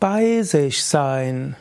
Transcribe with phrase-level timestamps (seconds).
[0.00, 1.56] Bei sich sein.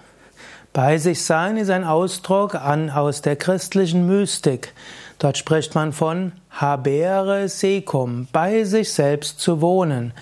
[0.71, 4.73] Bei sich sein ist ein Ausdruck an, aus der christlichen Mystik.
[5.17, 10.13] Dort spricht man von habere secum, bei sich selbst zu wohnen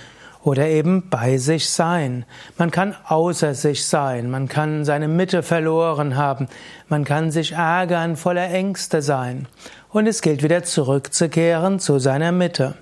[0.43, 2.23] oder eben bei sich sein.
[2.57, 6.47] Man kann außer sich sein, man kann seine Mitte verloren haben,
[6.87, 9.45] man kann sich ärgern, voller Ängste sein.
[9.89, 12.75] Und es gilt wieder zurückzukehren zu seiner Mitte.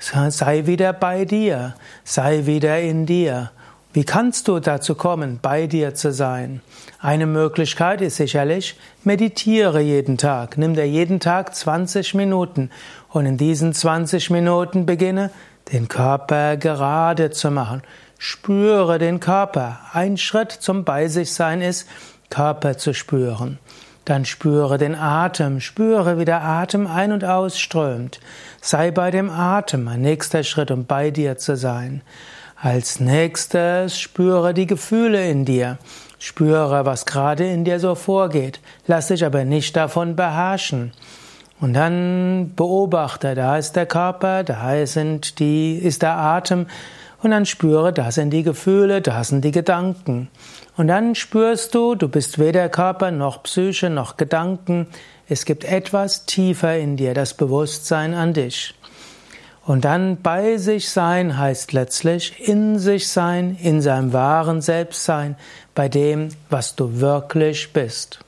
[0.00, 3.52] Sei wieder bei dir, sei wieder in dir.
[3.94, 6.62] Wie kannst du dazu kommen, bei dir zu sein?
[6.98, 10.56] Eine Möglichkeit ist sicherlich, meditiere jeden Tag.
[10.56, 12.70] Nimm dir jeden Tag 20 Minuten
[13.10, 15.30] und in diesen 20 Minuten beginne,
[15.74, 17.82] den Körper gerade zu machen.
[18.16, 19.80] Spüre den Körper.
[19.92, 21.86] Ein Schritt zum Bei sich sein ist,
[22.30, 23.58] Körper zu spüren.
[24.06, 28.20] Dann spüre den Atem, spüre, wie der Atem ein- und ausströmt.
[28.62, 32.00] Sei bei dem Atem, ein nächster Schritt, um bei dir zu sein.
[32.64, 35.78] Als nächstes spüre die Gefühle in dir.
[36.20, 38.60] Spüre, was gerade in dir so vorgeht.
[38.86, 40.92] Lass dich aber nicht davon beherrschen.
[41.60, 46.66] Und dann beobachte, da ist der Körper, da sind die, ist der Atem.
[47.20, 50.28] Und dann spüre, da sind die Gefühle, da sind die Gedanken.
[50.76, 54.86] Und dann spürst du, du bist weder Körper noch Psyche noch Gedanken.
[55.28, 58.72] Es gibt etwas tiefer in dir, das Bewusstsein an dich.
[59.64, 65.36] Und dann bei sich sein heißt letztlich in sich sein, in seinem wahren Selbstsein,
[65.74, 68.18] bei dem, was du wirklich bist.